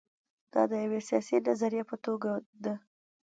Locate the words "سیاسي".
1.09-1.37